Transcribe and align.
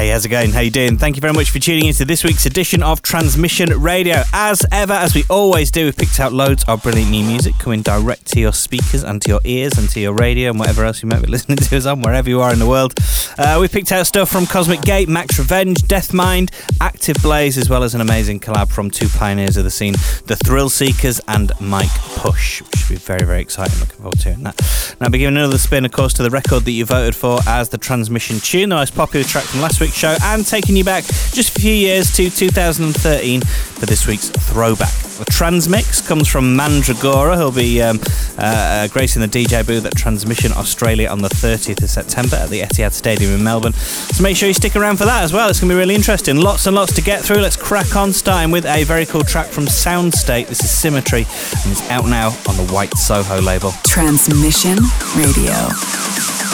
Hey, 0.00 0.08
how's 0.08 0.24
it 0.24 0.30
going? 0.30 0.50
How 0.50 0.60
you 0.60 0.70
doing? 0.70 0.96
Thank 0.96 1.16
you 1.16 1.20
very 1.20 1.34
much 1.34 1.50
for 1.50 1.58
tuning 1.58 1.84
into 1.84 2.06
this 2.06 2.24
week's 2.24 2.46
edition 2.46 2.82
of 2.82 3.02
Transmission 3.02 3.68
Radio. 3.82 4.22
As 4.32 4.64
ever, 4.72 4.94
as 4.94 5.14
we 5.14 5.24
always 5.28 5.70
do, 5.70 5.84
we've 5.84 5.96
picked 5.96 6.18
out 6.18 6.32
loads 6.32 6.64
of 6.68 6.82
brilliant 6.82 7.10
new 7.10 7.22
music 7.22 7.52
coming 7.58 7.82
direct 7.82 8.24
to 8.28 8.40
your 8.40 8.54
speakers 8.54 9.04
and 9.04 9.20
to 9.20 9.28
your 9.28 9.40
ears 9.44 9.76
and 9.76 9.90
to 9.90 10.00
your 10.00 10.14
radio 10.14 10.48
and 10.48 10.58
whatever 10.58 10.86
else 10.86 11.02
you 11.02 11.08
might 11.10 11.20
be 11.20 11.26
listening 11.30 11.58
to 11.58 11.76
us 11.76 11.84
on, 11.84 12.00
wherever 12.00 12.30
you 12.30 12.40
are 12.40 12.50
in 12.50 12.58
the 12.58 12.66
world. 12.66 12.94
Uh, 13.36 13.58
we 13.60 13.68
picked 13.68 13.92
out 13.92 14.06
stuff 14.06 14.30
from 14.30 14.46
Cosmic 14.46 14.80
Gate, 14.80 15.06
Max 15.06 15.38
Revenge, 15.38 15.82
Deathmind, 15.82 16.50
Active 16.80 17.18
Blaze, 17.20 17.58
as 17.58 17.68
well 17.68 17.82
as 17.82 17.94
an 17.94 18.00
amazing 18.00 18.40
collab 18.40 18.70
from 18.70 18.90
two 18.90 19.08
pioneers 19.10 19.58
of 19.58 19.64
the 19.64 19.70
scene, 19.70 19.92
The 20.24 20.36
Thrill 20.36 20.70
Seekers 20.70 21.20
and 21.28 21.52
M.I.K.E. 21.60 21.90
Push, 22.16 22.62
which 22.62 22.76
should 22.76 22.88
be 22.88 22.96
very, 22.96 23.26
very 23.26 23.42
exciting. 23.42 23.78
Looking 23.78 23.96
forward 23.96 24.20
to 24.20 24.28
hearing 24.30 24.44
that. 24.44 24.96
Now, 24.98 25.10
be 25.10 25.18
giving 25.18 25.36
another 25.36 25.58
spin, 25.58 25.84
of 25.84 25.92
course, 25.92 26.14
to 26.14 26.22
the 26.22 26.30
record 26.30 26.64
that 26.64 26.72
you 26.72 26.86
voted 26.86 27.14
for 27.14 27.40
as 27.46 27.68
the 27.68 27.78
Transmission 27.78 28.40
tune, 28.40 28.70
the 28.70 28.76
most 28.76 28.94
popular 28.94 29.24
track 29.24 29.44
from 29.44 29.60
last 29.60 29.78
show, 29.92 30.16
and 30.22 30.46
taking 30.46 30.76
you 30.76 30.84
back 30.84 31.04
just 31.04 31.56
a 31.56 31.60
few 31.60 31.72
years 31.72 32.10
to 32.16 32.30
2013 32.30 33.40
for 33.42 33.86
this 33.86 34.06
week's 34.06 34.28
throwback. 34.28 34.92
The 35.20 35.26
Transmix 35.26 36.00
comes 36.00 36.28
from 36.28 36.56
Mandragora, 36.56 37.36
who'll 37.36 37.52
be 37.52 37.82
um, 37.82 38.00
uh, 38.38 38.40
uh, 38.40 38.88
gracing 38.88 39.20
the 39.20 39.28
DJ 39.28 39.66
booth 39.66 39.84
at 39.84 39.94
Transmission 39.94 40.50
Australia 40.52 41.08
on 41.08 41.20
the 41.20 41.28
30th 41.28 41.82
of 41.82 41.90
September 41.90 42.36
at 42.36 42.48
the 42.48 42.60
Etihad 42.60 42.94
Stadium 42.94 43.32
in 43.32 43.44
Melbourne. 43.44 43.74
So 43.74 44.22
make 44.22 44.36
sure 44.36 44.48
you 44.48 44.54
stick 44.54 44.76
around 44.76 44.96
for 44.96 45.04
that 45.04 45.22
as 45.22 45.32
well. 45.32 45.50
It's 45.50 45.60
going 45.60 45.68
to 45.68 45.74
be 45.74 45.78
really 45.78 45.94
interesting. 45.94 46.38
Lots 46.38 46.66
and 46.66 46.74
lots 46.74 46.94
to 46.94 47.02
get 47.02 47.22
through. 47.22 47.42
Let's 47.42 47.56
crack 47.56 47.96
on, 47.96 48.14
starting 48.14 48.50
with 48.50 48.64
a 48.64 48.84
very 48.84 49.04
cool 49.04 49.22
track 49.22 49.48
from 49.48 49.64
Soundstate. 49.66 50.46
This 50.46 50.60
is 50.60 50.70
Symmetry, 50.70 51.26
and 51.64 51.72
it's 51.72 51.90
out 51.90 52.06
now 52.06 52.28
on 52.48 52.56
the 52.56 52.66
White 52.72 52.96
Soho 52.96 53.42
label. 53.42 53.72
Transmission 53.84 54.78
Radio. 55.16 56.49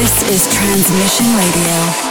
This 0.00 0.22
is 0.30 0.54
Transmission 0.54 1.26
Radio. 1.36 2.09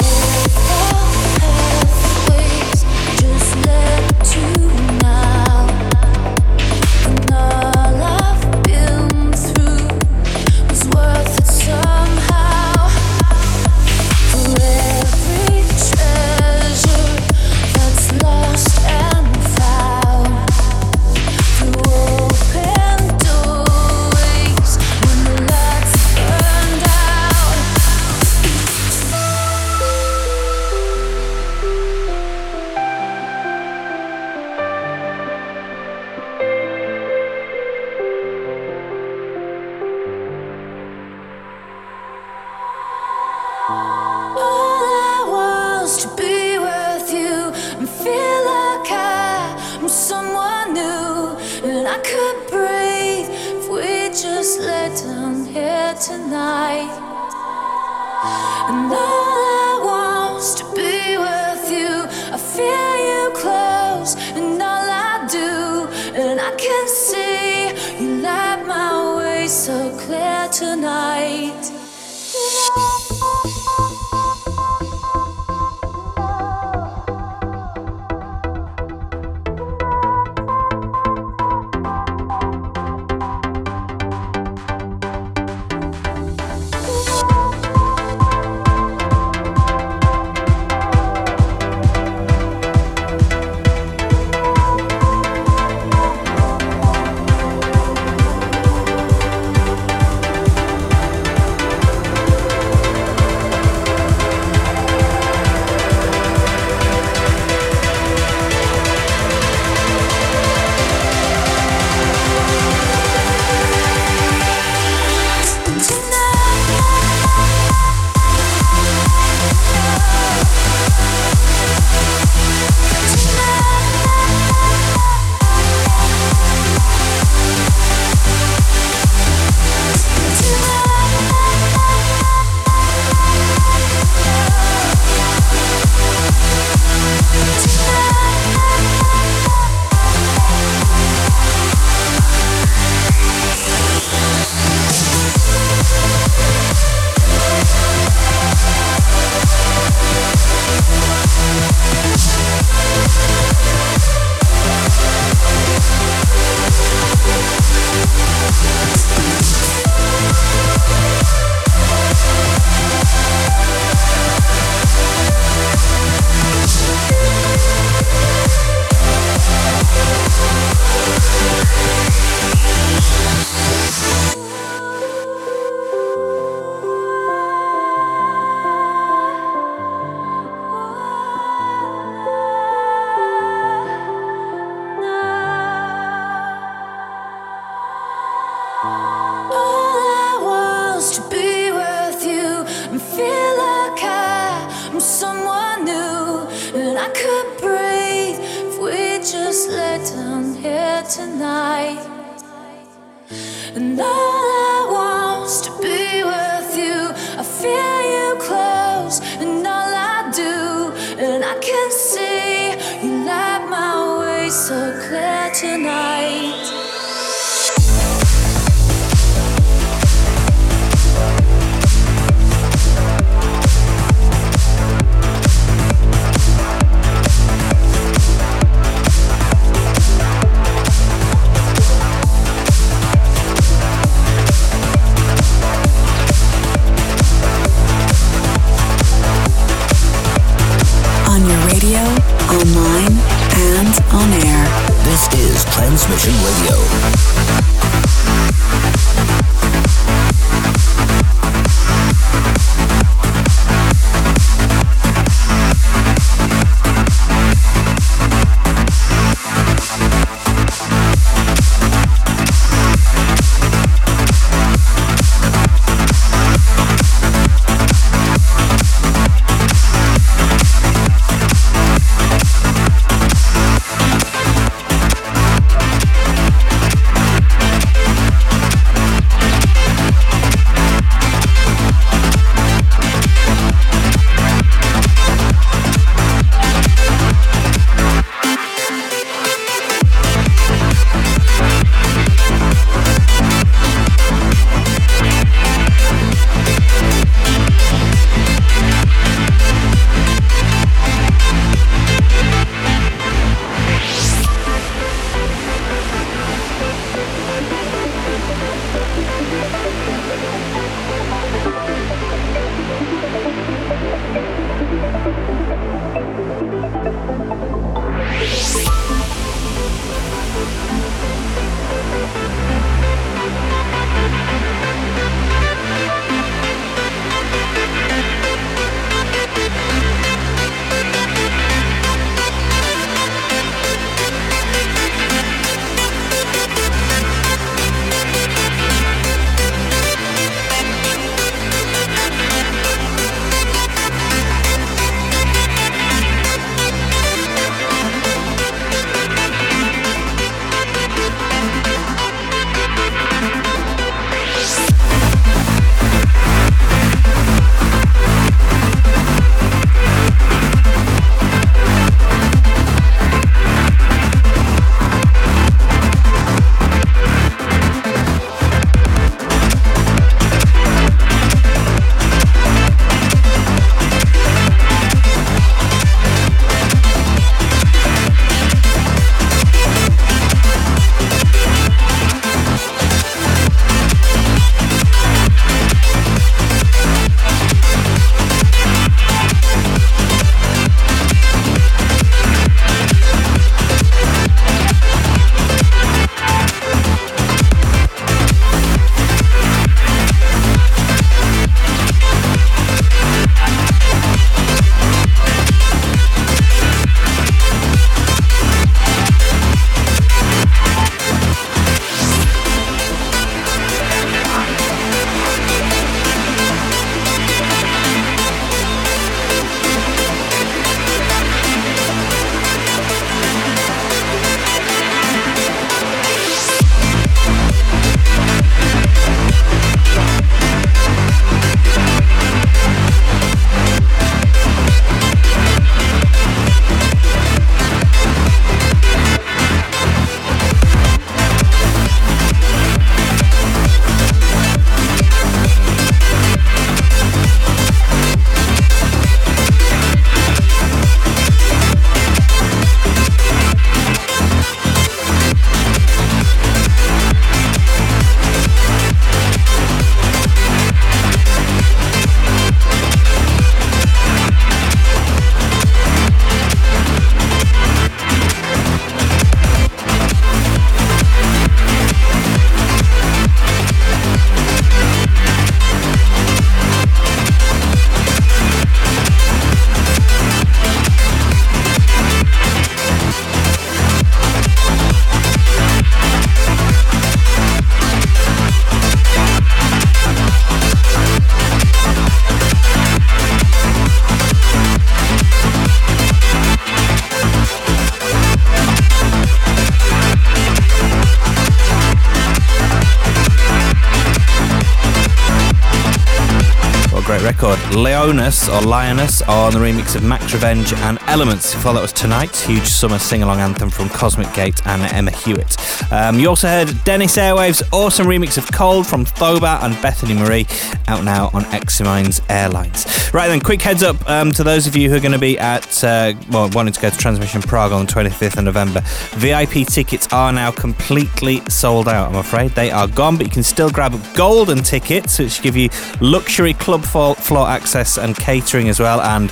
Leonus, 508.20 508.68
or 508.68 508.82
Lioness, 508.82 509.42
on 509.44 509.72
the 509.72 509.80
remix 509.80 510.14
of 510.14 510.24
Max 510.24 510.54
Revenge 510.54 510.92
and 510.92 511.19
Elements. 511.30 511.76
That 511.84 511.94
was 511.94 512.12
Tonight, 512.12 512.56
huge 512.56 512.88
summer 512.88 513.20
sing 513.20 513.44
along 513.44 513.60
anthem 513.60 513.92
from 513.92 514.10
Cosmic 514.10 514.52
Gate 514.56 514.86
and 514.88 515.04
Emma 515.14 515.30
Hewitt. 515.30 515.78
Um, 516.12 516.40
you 516.40 516.50
also 516.50 516.68
heard 516.68 516.92
Dennis 517.04 517.38
Airwave's 517.38 517.84
awesome 517.92 518.26
remix 518.26 518.58
of 518.58 518.72
Cold 518.72 519.06
from 519.06 519.26
Thoba 519.26 519.84
and 519.84 519.94
Bethany 520.02 520.34
Marie, 520.34 520.66
out 521.08 521.24
now 521.24 521.52
on 521.54 521.66
Eximinds 521.66 522.42
Airlines. 522.50 523.06
Right 523.32 523.48
then, 523.48 523.60
quick 523.60 523.80
heads 523.80 524.02
up 524.02 524.28
um, 524.28 524.52
to 524.54 524.64
those 524.64 524.88
of 524.88 524.96
you 524.96 525.08
who 525.08 525.18
are 525.18 525.20
going 525.20 525.34
to 525.34 525.38
be 525.38 525.60
at, 525.60 526.04
uh, 526.04 526.34
well, 526.50 526.68
wanting 526.74 526.94
to 526.94 527.00
go 527.00 527.12
to 527.12 527.18
Transmission 527.18 527.62
Prague 527.62 527.92
on 527.92 528.08
the 528.08 528.12
25th 528.12 528.58
of 528.58 528.64
November. 528.64 529.02
VIP 529.36 529.88
tickets 529.88 530.28
are 530.34 530.52
now 530.52 530.72
completely 530.72 531.62
sold 531.70 532.08
out, 532.08 532.30
I'm 532.30 532.38
afraid. 532.38 532.72
They 532.72 532.90
are 532.90 533.08
gone, 533.08 533.38
but 533.38 533.46
you 533.46 533.52
can 533.52 533.64
still 533.64 533.92
grab 533.92 534.20
golden 534.34 534.80
tickets, 534.80 535.38
which 535.38 535.62
give 535.62 535.78
you 535.78 535.90
luxury 536.22 536.74
club 536.74 537.04
floor 537.04 537.70
access 537.70 538.18
and 538.18 538.36
catering 538.36 538.90
as 538.90 539.00
well. 539.00 539.22
And 539.22 539.52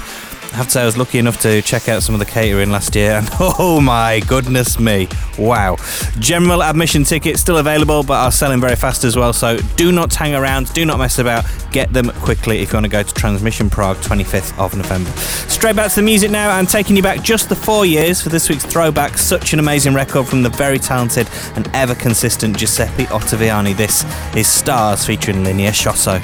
I 0.53 0.55
have 0.57 0.67
to 0.67 0.71
say, 0.71 0.81
I 0.81 0.85
was 0.85 0.97
lucky 0.97 1.19
enough 1.19 1.41
to 1.41 1.61
check 1.61 1.89
out 1.89 2.03
some 2.03 2.15
of 2.15 2.19
the 2.19 2.25
catering 2.25 2.71
last 2.71 2.95
year, 2.95 3.11
and 3.11 3.27
oh 3.39 3.81
my 3.81 4.21
goodness 4.21 4.79
me, 4.79 5.07
wow. 5.37 5.77
General 6.19 6.63
admission 6.63 7.03
tickets 7.03 7.41
still 7.41 7.57
available, 7.57 8.03
but 8.03 8.13
are 8.13 8.31
selling 8.31 8.59
very 8.59 8.75
fast 8.75 9.03
as 9.03 9.15
well, 9.15 9.33
so 9.33 9.57
do 9.75 9.91
not 9.91 10.13
hang 10.13 10.33
around, 10.33 10.73
do 10.73 10.85
not 10.85 10.99
mess 10.99 11.19
about, 11.19 11.45
get 11.71 11.91
them 11.93 12.09
quickly 12.21 12.59
if 12.59 12.71
you 12.71 12.77
want 12.77 12.85
to 12.85 12.89
go 12.89 13.03
to 13.03 13.13
Transmission 13.13 13.69
Prague 13.69 13.97
25th 13.97 14.57
of 14.57 14.75
November. 14.75 15.11
Straight 15.49 15.75
back 15.75 15.89
to 15.91 15.97
the 15.97 16.01
music 16.01 16.31
now, 16.31 16.57
and 16.57 16.67
taking 16.67 16.95
you 16.95 17.03
back 17.03 17.21
just 17.21 17.49
the 17.49 17.55
four 17.55 17.85
years 17.85 18.21
for 18.21 18.29
this 18.29 18.49
week's 18.49 18.65
throwback, 18.65 19.17
such 19.17 19.53
an 19.53 19.59
amazing 19.59 19.93
record 19.93 20.27
from 20.27 20.43
the 20.43 20.49
very 20.49 20.79
talented 20.79 21.27
and 21.55 21.69
ever 21.73 21.93
consistent 21.93 22.57
Giuseppe 22.57 23.05
Ottaviani. 23.05 23.75
This 23.75 24.05
is 24.35 24.47
Stars 24.47 25.05
featuring 25.05 25.43
Linnea 25.43 25.71
Schossow. 25.71 26.21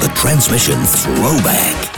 The 0.00 0.08
Transmission 0.14 0.80
Throwback. 0.84 1.89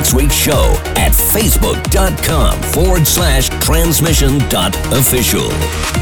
Next 0.00 0.14
week's 0.14 0.34
show 0.34 0.72
at 0.96 1.12
facebook.com 1.12 2.58
forward 2.72 3.06
slash 3.06 3.50
transmission 3.62 4.38
dot 4.48 4.74
official. 4.94 5.99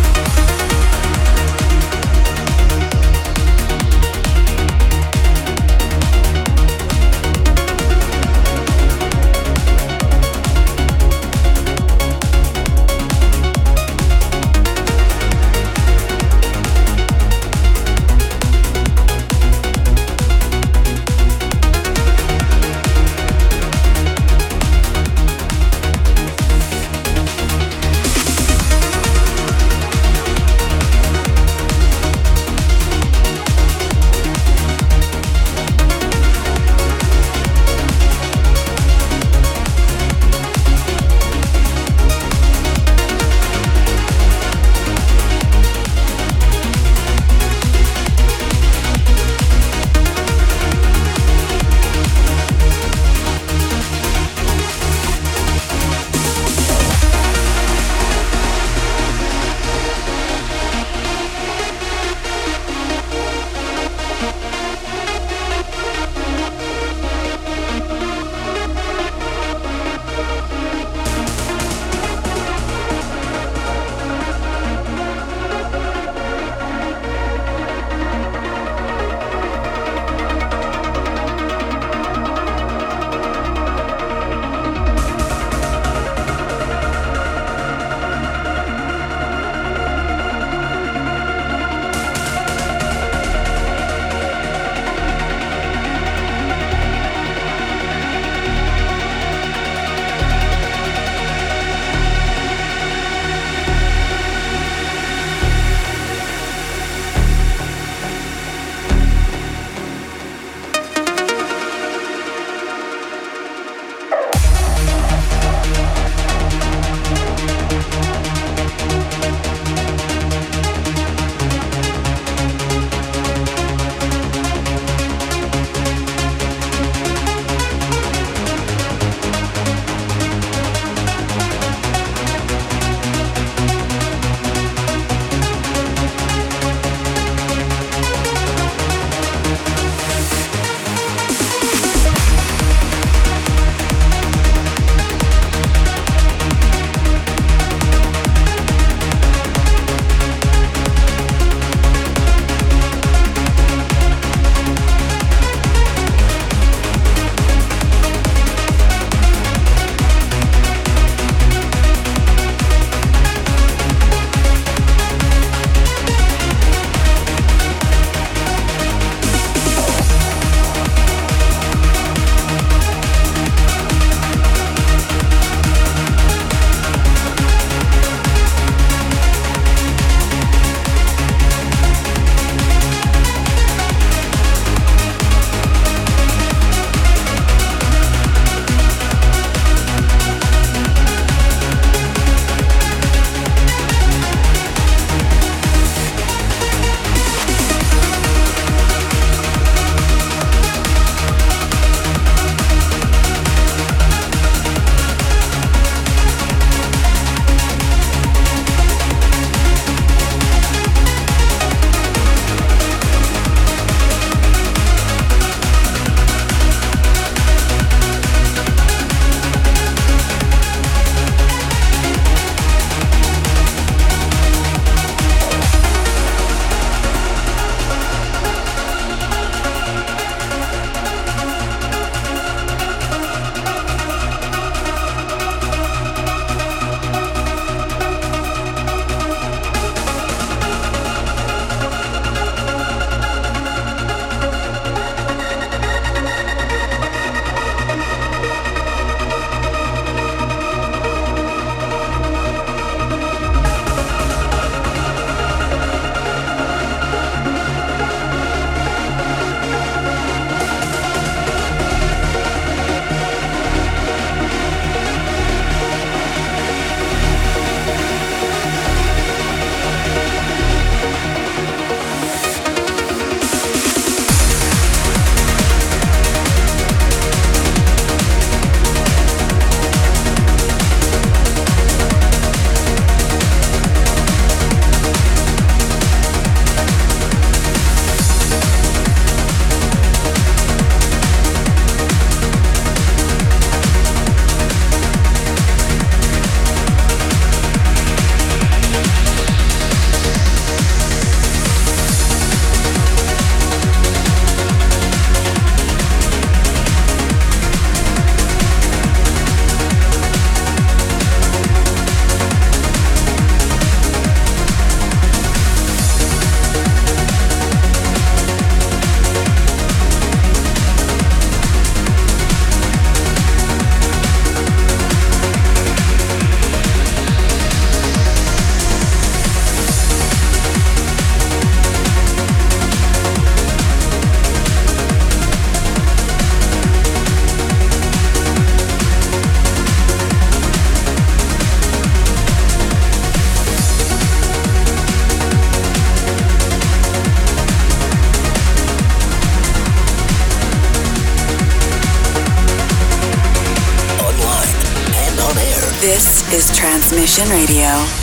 Radio. 357.46 358.17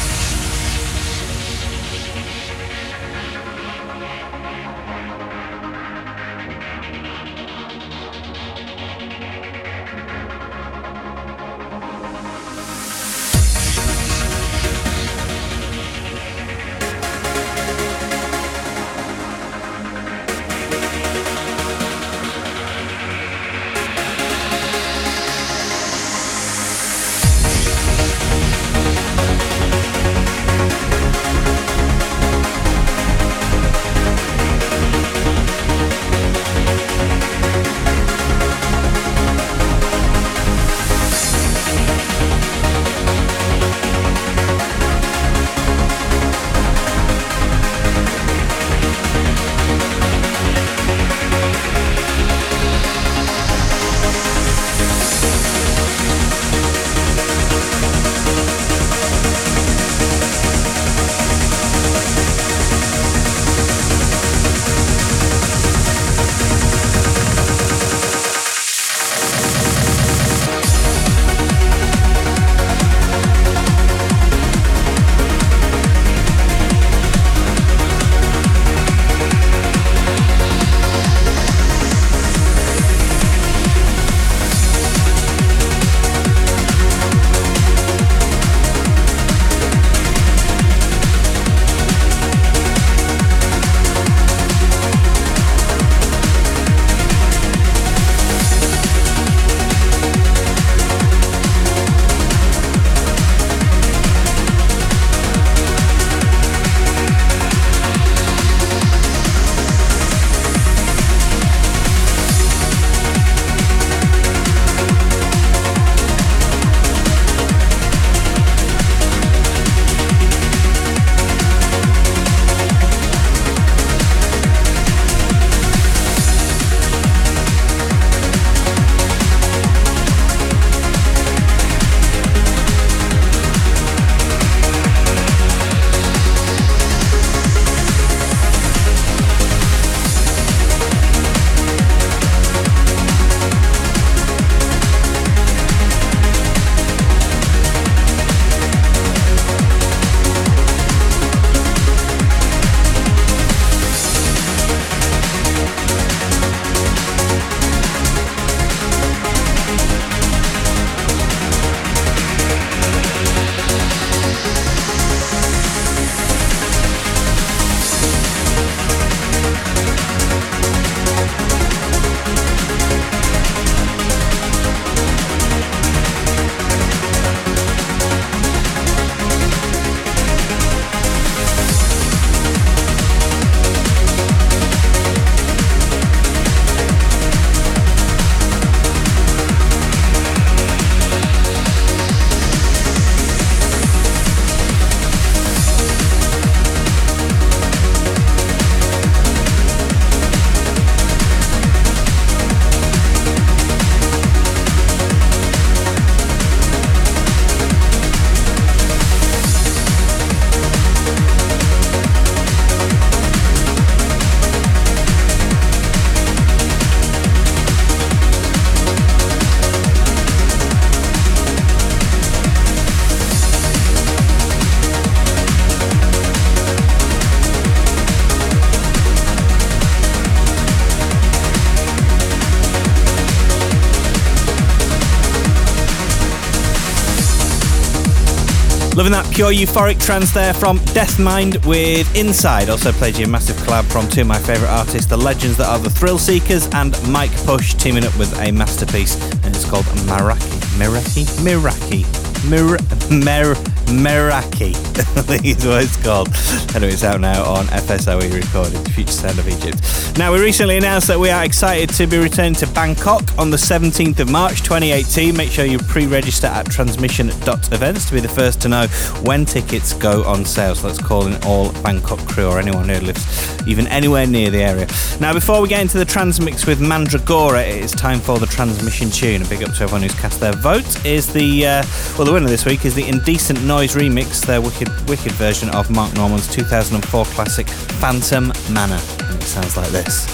Pure 239.36 239.52
euphoric 239.52 240.00
trance 240.02 240.32
there 240.32 240.54
from 240.54 240.80
Deathmind 240.96 241.66
with 241.66 242.16
Inside. 242.16 242.70
Also 242.70 242.94
played 242.94 243.18
you 243.18 243.26
a 243.26 243.28
massive 243.28 243.58
collab 243.58 243.84
from 243.92 244.08
two 244.10 244.22
of 244.22 244.28
my 244.28 244.40
favourite 244.40 244.72
artists, 244.72 245.08
the 245.10 245.18
legends 245.18 245.58
that 245.58 245.68
are 245.68 245.78
the 245.78 245.90
Thrillseekers 245.90 246.74
and 246.74 246.96
M.I.K.E. 247.08 247.46
Push, 247.46 247.74
teaming 247.74 248.06
up 248.06 248.18
with 248.18 248.34
a 248.40 248.50
masterpiece, 248.52 249.22
and 249.44 249.54
it's 249.54 249.66
called 249.70 249.84
Maraki. 250.08 250.40
Miraki? 250.80 251.26
Miraki. 251.44 252.06
Mir- 252.50 252.80
Mer- 253.12 253.56
Meraki, 254.02 254.74
I 254.98 255.22
think 255.22 255.46
is 255.46 255.66
what 255.66 255.84
it's 255.84 256.02
called. 256.02 256.30
Anyway, 256.74 256.94
it's 256.94 257.04
out 257.04 257.20
now 257.20 257.44
on 257.44 257.66
FSOE 257.66 258.32
recording, 258.34 258.84
Future 258.94 259.12
Sound 259.12 259.40
of 259.40 259.48
Egypt. 259.48 260.18
Now, 260.18 260.32
we 260.32 260.40
recently 260.40 260.78
announced 260.78 261.08
that 261.08 261.20
we 261.20 261.30
are 261.30 261.44
excited 261.44 261.90
to 261.96 262.08
be 262.08 262.18
returning 262.18 262.54
to 262.56 262.68
Bangkok 262.68 263.24
on 263.38 263.52
the 263.52 263.58
17th 263.58 264.20
of 264.20 264.30
March 264.30 264.62
2018. 264.64 265.36
Make 265.36 265.52
sure 265.52 265.66
you 265.66 265.80
pre 265.80 266.08
register 266.08 266.48
at 266.48 266.68
transmission.events 266.68 268.06
to 268.06 268.14
be 268.14 268.22
the 268.22 268.30
first 268.30 268.62
to 268.62 268.70
know 268.70 268.88
when 269.24 269.44
tickets 269.46 269.92
go 269.94 270.24
on 270.24 270.46
sale. 270.46 270.76
So 270.76 270.88
let's 270.88 271.02
call 271.02 271.28
in 271.28 271.44
all 271.44 271.74
Bangkok 271.84 272.20
crew 272.20 272.48
or 272.48 272.60
anyone 272.60 272.88
who 272.88 273.00
lives 273.02 273.68
even 273.68 273.88
anywhere 273.88 274.28
near 274.28 274.50
the 274.50 274.62
area. 274.62 274.88
Now, 275.20 275.34
before 275.34 275.62
we 275.62 275.68
get 275.68 275.82
into 275.82 275.98
the 275.98 276.06
transmix 276.06 276.66
with 276.66 276.80
Mandragora, 276.80 277.68
it 277.68 277.84
is 277.84 277.92
time 277.92 278.20
for 278.20 278.40
the 278.40 278.46
transmission 278.46 279.10
tune. 279.10 279.42
A 279.42 279.46
big 279.46 279.64
up 279.64 279.74
to 279.76 279.84
everyone 279.84 280.04
who's 280.04 280.16
cast 280.16 280.40
their 280.40 280.54
vote. 280.54 281.06
Is 281.06 281.32
the 281.34 281.66
uh, 281.66 281.84
well, 282.18 282.26
the 282.26 282.34
winner 282.34 282.48
this 282.48 282.66
week 282.66 282.86
is 282.86 282.96
the 282.96 283.08
Indecent 283.08 283.64
Noise 283.64 283.96
remix, 283.96 284.46
their 284.46 284.62
wicked, 284.62 284.85
wicked 285.08 285.32
version 285.34 285.70
of 285.70 285.90
Mark 285.90 286.14
Norman's 286.16 286.48
2004 286.48 287.26
classic 287.26 287.68
Phantom 287.68 288.48
Manor. 288.72 289.00
And 289.24 289.42
it 289.42 289.44
sounds 289.44 289.78
like 289.78 289.90
this. 289.90 290.26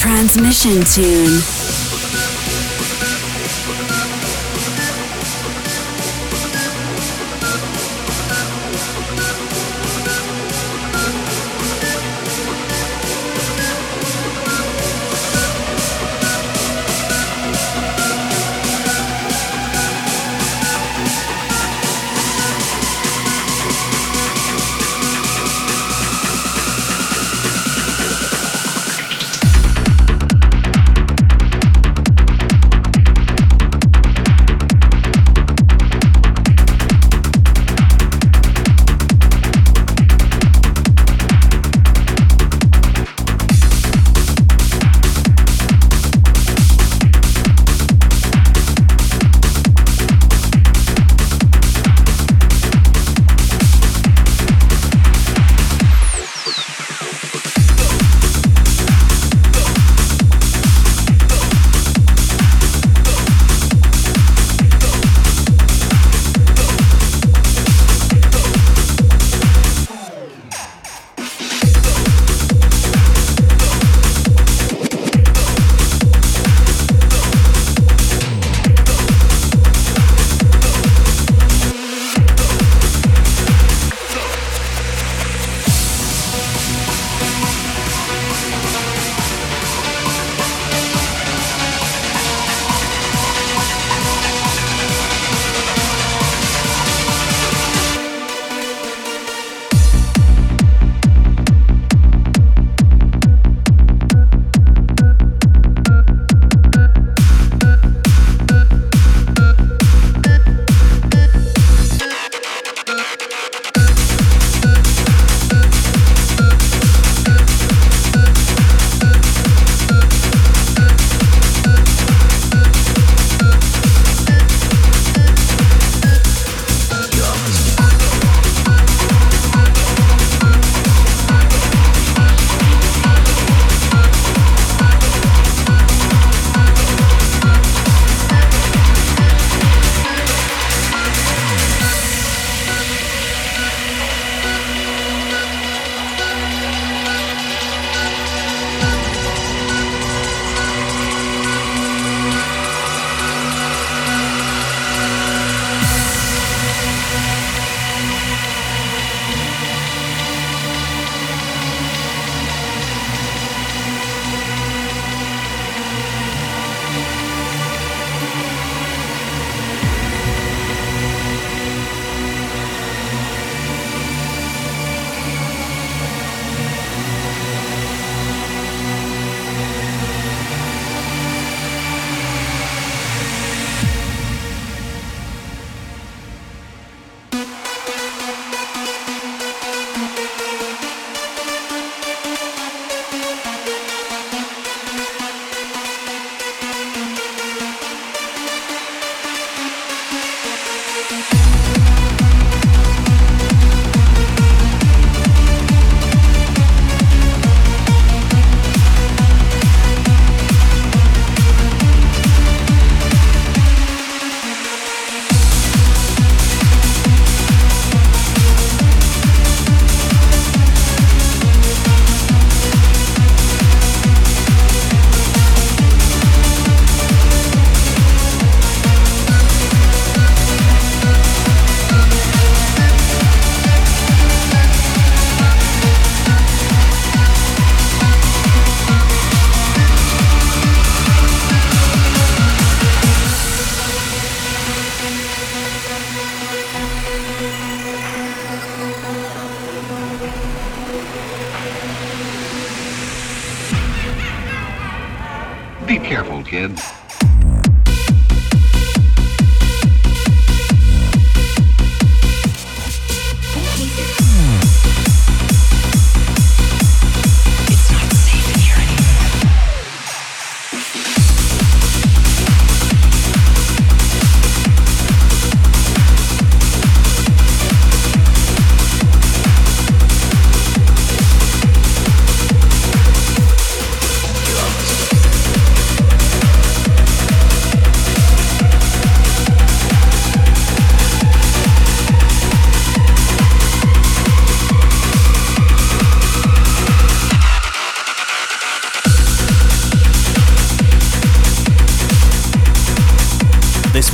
Transmission 0.00 0.84
tune. 0.84 1.40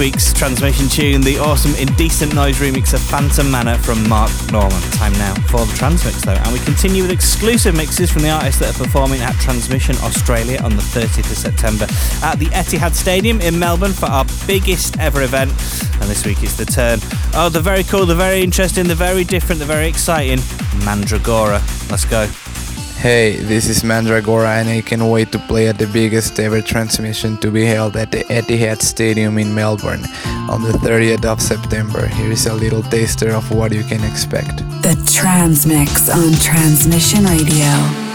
Week's 0.00 0.32
transmission 0.32 0.88
tune, 0.88 1.20
the 1.20 1.38
awesome 1.38 1.74
Indecent 1.74 2.34
Noise 2.34 2.56
remix 2.56 2.94
of 2.94 3.02
Phantom 3.02 3.50
Manor 3.50 3.76
from 3.76 4.08
Mark 4.08 4.30
Norman. 4.50 4.80
Time 4.92 5.12
now 5.12 5.34
for 5.48 5.66
the 5.66 5.74
transmix 5.76 6.22
though, 6.22 6.32
and 6.32 6.52
we 6.54 6.58
continue 6.60 7.02
with 7.02 7.10
exclusive 7.10 7.76
mixes 7.76 8.10
from 8.10 8.22
the 8.22 8.30
artists 8.30 8.60
that 8.60 8.74
are 8.74 8.82
performing 8.82 9.20
at 9.20 9.34
Transmission 9.34 9.94
Australia 9.96 10.58
on 10.62 10.74
the 10.74 10.80
30th 10.82 11.30
of 11.30 11.36
September 11.36 11.84
at 12.22 12.38
the 12.38 12.46
Etihad 12.46 12.94
Stadium 12.94 13.42
in 13.42 13.58
Melbourne 13.58 13.92
for 13.92 14.06
our 14.06 14.24
biggest 14.46 14.98
ever 14.98 15.20
event. 15.20 15.50
And 16.00 16.08
this 16.08 16.24
week 16.24 16.42
it's 16.42 16.56
the 16.56 16.64
turn. 16.64 16.98
Oh, 17.34 17.50
the 17.52 17.60
very 17.60 17.84
cool, 17.84 18.06
the 18.06 18.14
very 18.14 18.40
interesting, 18.40 18.88
the 18.88 18.94
very 18.94 19.24
different, 19.24 19.58
the 19.58 19.66
very 19.66 19.86
exciting 19.86 20.38
Mandragora. 20.82 21.60
Let's 21.90 22.06
go. 22.06 22.26
Hey, 23.00 23.36
this 23.36 23.66
is 23.66 23.82
Mandragora 23.82 24.60
and 24.60 24.68
I 24.68 24.82
can't 24.82 25.02
wait 25.02 25.32
to 25.32 25.38
play 25.38 25.68
at 25.68 25.78
the 25.78 25.86
biggest 25.86 26.38
ever 26.38 26.60
transmission 26.60 27.38
to 27.38 27.50
be 27.50 27.64
held 27.64 27.96
at 27.96 28.12
the 28.12 28.24
Etihad 28.24 28.82
Stadium 28.82 29.38
in 29.38 29.54
Melbourne 29.54 30.04
on 30.50 30.62
the 30.62 30.72
30th 30.84 31.24
of 31.24 31.40
September. 31.40 32.06
Here 32.08 32.30
is 32.30 32.44
a 32.44 32.52
little 32.52 32.82
taster 32.82 33.30
of 33.30 33.50
what 33.52 33.72
you 33.72 33.84
can 33.84 34.04
expect. 34.04 34.58
The 34.82 35.00
Transmix 35.10 36.10
on 36.10 36.34
Transmission 36.34 37.24
Radio. 37.24 38.09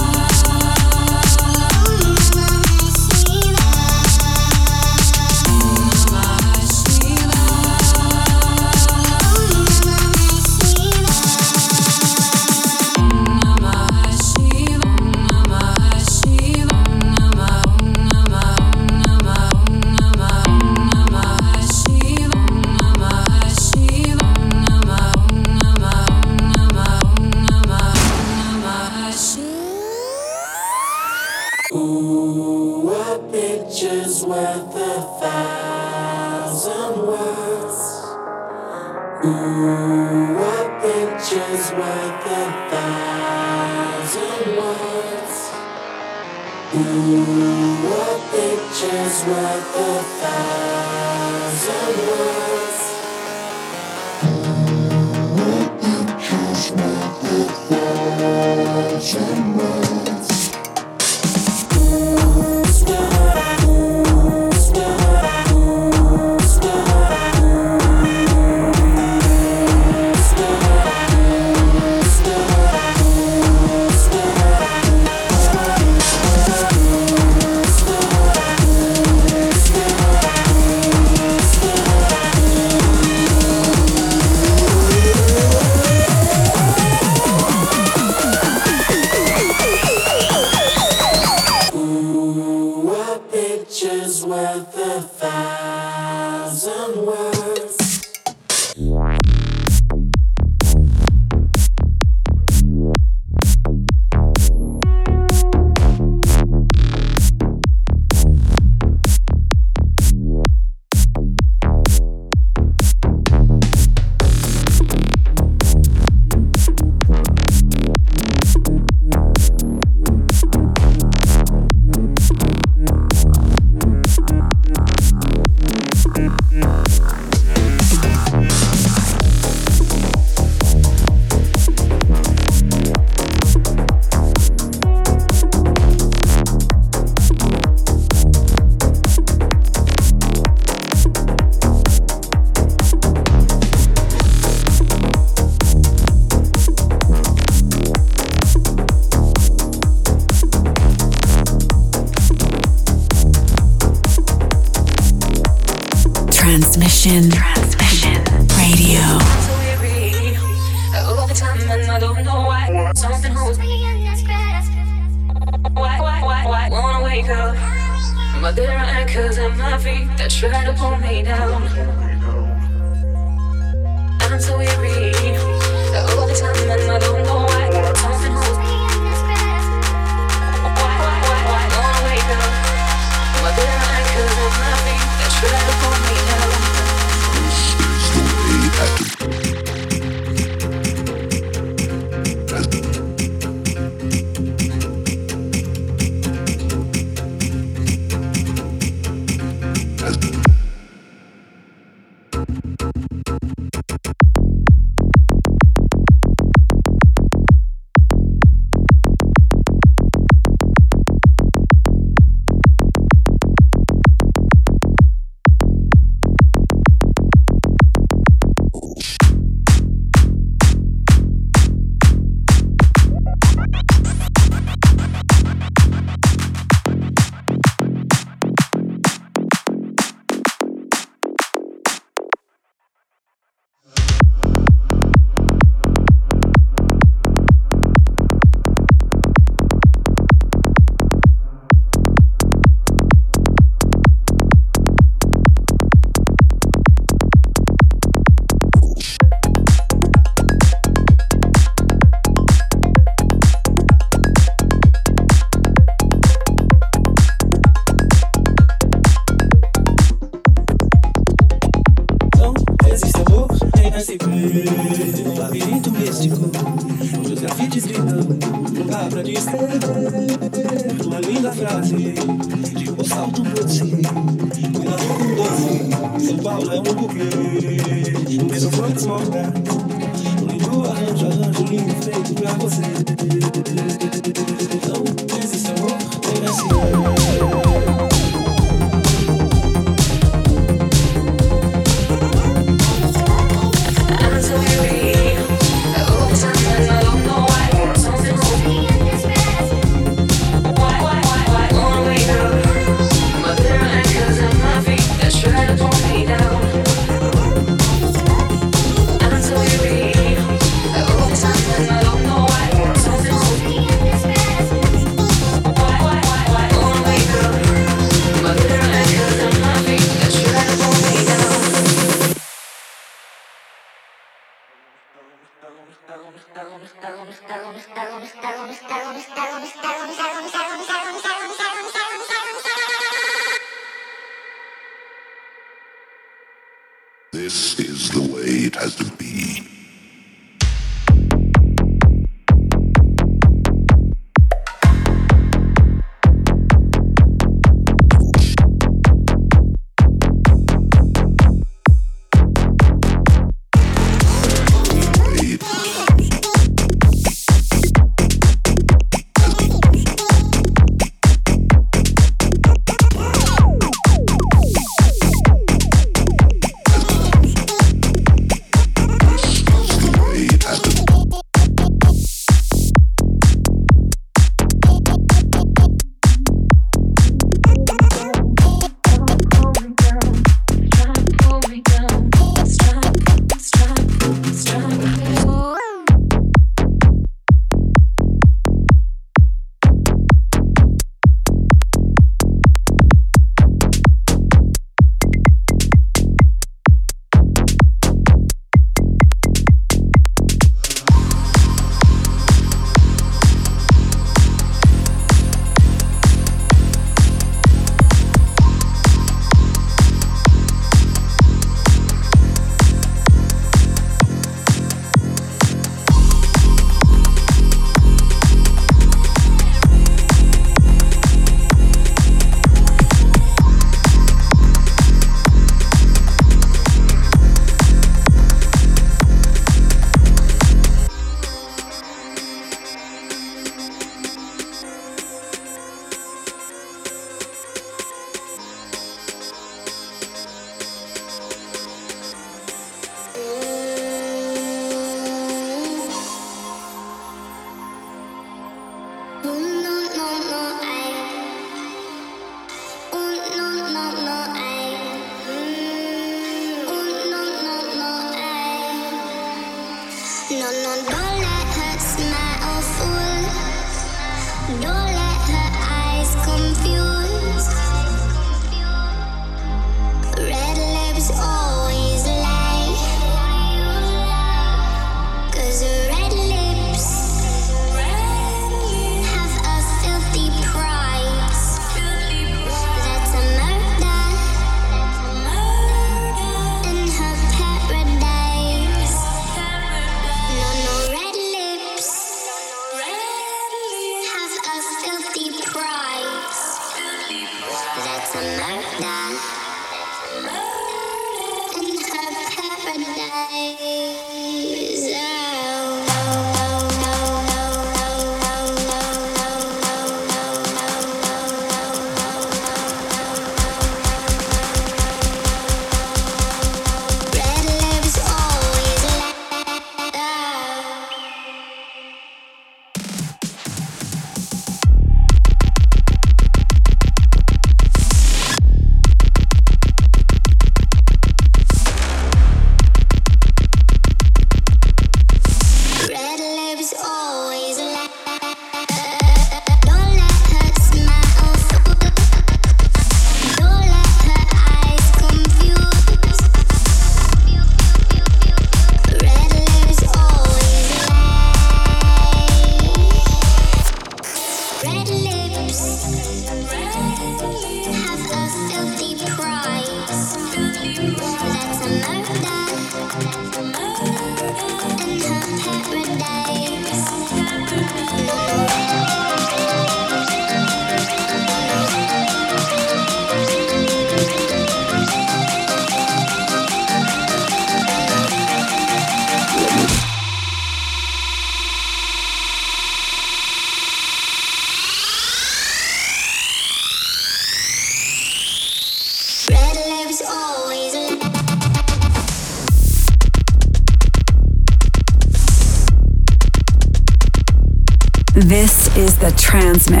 The 599.73 599.79
Transmix 599.79 600.00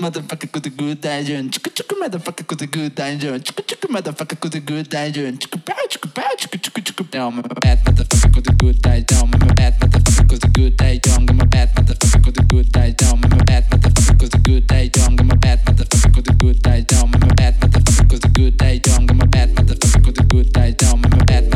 motherfucker 0.00 0.52
with 0.54 0.66
a 0.66 0.70
good 0.70 1.00
dungeon. 1.00 1.50
Chicka 1.50 1.70
chicka 1.70 1.94
motherfucker 2.00 2.48
with 2.48 2.62
a 2.62 2.66
good 2.66 2.94
dungeon. 2.94 3.40
Chicka 3.40 3.62
chicka 3.68 3.86
motherfucker 3.88 4.42
with 4.42 4.54
a 4.54 4.60
good 4.60 4.88
dungeon. 4.88 5.36
Chicka 5.36 5.64
pow 5.64 5.74
chicka 5.90 6.14
pow 6.14 6.34
chicka 6.38 6.58
chicka 6.58 6.80
chicka. 6.82 7.14
Now 7.14 7.28
I'm 7.28 7.42
bad 7.42 7.84
motherfucker 7.84 8.36
with 8.36 8.48
a 8.48 8.52
good 8.54 8.80
dungeon. 8.80 9.18
I'm 9.18 9.50
a 9.50 9.54
bad 9.54 9.78
motherfucker 9.78 10.30
with 10.30 10.44
a 10.44 10.48
good 10.48 10.76
dungeon. 10.76 11.28
I'm 11.28 11.40
a 11.40 11.46
bad 11.46 11.74
motherfucker 11.74 12.26
with 12.26 12.38
a 12.38 12.42
good 12.44 12.72
dungeon. 12.72 13.08
I'm 13.12 13.40
a 13.40 13.44
bad 13.44 13.68
motherfucker 13.70 14.20
with 14.20 14.34
a 14.34 14.38
good 14.38 14.66
dungeon. 14.66 15.20
I'm 15.20 15.30
a 15.30 15.36
bad 15.36 15.64
motherfucker 15.66 16.16
with 16.16 16.28
a 16.28 16.32
good 16.32 16.62
dungeon. 16.62 16.98
I'm 17.12 17.22
a 17.22 17.34
bad 17.34 17.60
motherfucker 17.60 18.10
with 18.10 18.24
a 18.24 18.28
good 18.28 18.56
dungeon. 18.56 19.10
I'm 19.10 19.20
a 19.20 19.26
bad 19.26 19.54
motherfucker 19.54 20.06
with 20.06 20.20
a 20.20 20.24
good 20.24 20.52
dungeon. 20.52 20.88
I'm 20.88 21.20
a 21.20 21.24
bad 21.24 21.49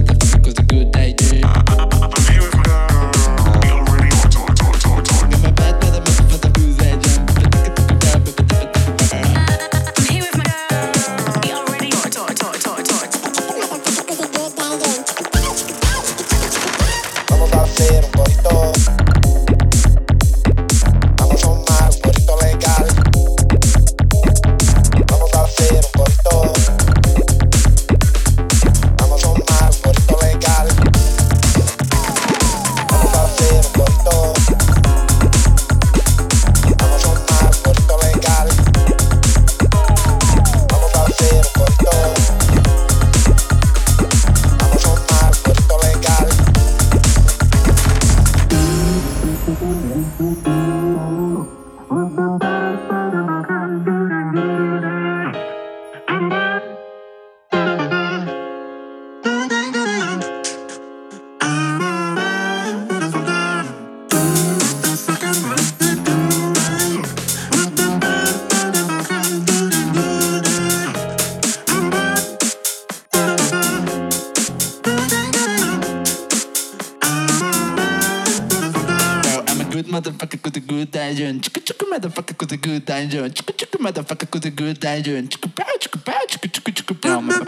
motherfucker 81.95 82.35
with 82.41 82.53
a 82.53 82.57
good 82.57 82.85
dungeon. 82.85 83.31
Chicka 83.31 83.55
chicka 83.57 83.79
motherfucker 83.79 84.33
with 84.33 84.47
a 84.47 84.51
good 84.51 84.81
dungeon. 84.81 85.29
Chicka 85.29 85.55
pow 85.55 85.65
chicka 85.79 86.05
pow 86.05 86.27
chicka 86.29 86.49
chicka 86.51 86.73
chicka 86.73 86.95
pow. 87.01 87.21
Vamos 87.21 87.39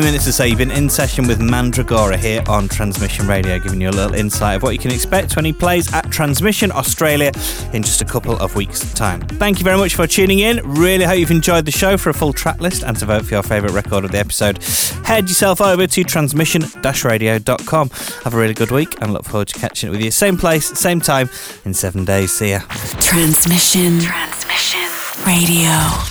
20 0.00 0.12
minutes 0.12 0.26
or 0.26 0.32
so, 0.32 0.44
you've 0.44 0.56
been 0.56 0.70
in 0.70 0.88
session 0.88 1.26
with 1.26 1.40
Mandragora 1.40 2.16
here 2.16 2.42
on 2.48 2.68
Transmission 2.68 3.26
Radio, 3.26 3.58
giving 3.58 3.82
you 3.82 3.90
a 3.90 3.92
little 3.92 4.14
insight 4.14 4.56
of 4.56 4.62
what 4.62 4.70
you 4.70 4.78
can 4.78 4.90
expect 4.90 5.36
when 5.36 5.44
he 5.44 5.52
plays 5.52 5.92
at 5.92 6.10
Transmission 6.10 6.72
Australia 6.72 7.30
in 7.74 7.82
just 7.82 8.00
a 8.00 8.06
couple 8.06 8.34
of 8.38 8.54
weeks' 8.54 8.94
time. 8.94 9.20
Thank 9.20 9.58
you 9.58 9.64
very 9.64 9.76
much 9.76 9.96
for 9.96 10.06
tuning 10.06 10.38
in. 10.38 10.58
Really 10.64 11.04
hope 11.04 11.18
you've 11.18 11.30
enjoyed 11.30 11.66
the 11.66 11.70
show. 11.70 11.98
For 11.98 12.08
a 12.08 12.14
full 12.14 12.32
track 12.32 12.62
list 12.62 12.82
and 12.82 12.96
to 12.96 13.04
vote 13.04 13.26
for 13.26 13.34
your 13.34 13.42
favourite 13.42 13.74
record 13.74 14.06
of 14.06 14.12
the 14.12 14.18
episode, 14.18 14.62
head 15.04 15.28
yourself 15.28 15.60
over 15.60 15.86
to 15.86 16.02
transmission-radio.com. 16.02 17.90
Have 17.90 18.32
a 18.32 18.38
really 18.38 18.54
good 18.54 18.70
week 18.70 18.96
and 19.02 19.12
look 19.12 19.26
forward 19.26 19.48
to 19.48 19.58
catching 19.58 19.88
it 19.88 19.90
with 19.90 20.00
you. 20.00 20.10
Same 20.10 20.38
place, 20.38 20.66
same 20.78 21.02
time 21.02 21.28
in 21.66 21.74
seven 21.74 22.06
days. 22.06 22.32
See 22.32 22.52
ya. 22.52 22.60
Transmission. 23.00 24.00
Transmission. 24.00 25.26
Radio. 25.26 26.09